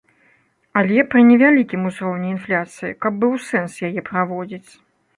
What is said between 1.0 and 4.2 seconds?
пры невялікім узроўні інфляцыі, каб быў сэнс яе